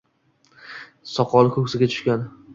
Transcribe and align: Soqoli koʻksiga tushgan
Soqoli 1.11 1.53
koʻksiga 1.59 1.91
tushgan 1.95 2.27